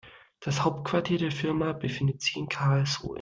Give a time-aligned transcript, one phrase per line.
[0.39, 3.09] Das Hauptquartier der Firma befindet sich in Karlsruhe